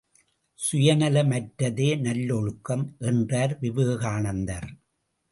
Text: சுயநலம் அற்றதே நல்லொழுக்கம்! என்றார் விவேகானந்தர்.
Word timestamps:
சுயநலம் 0.59 1.31
அற்றதே 1.31 1.89
நல்லொழுக்கம்! 1.99 2.85
என்றார் 3.01 3.57
விவேகானந்தர். 3.59 4.69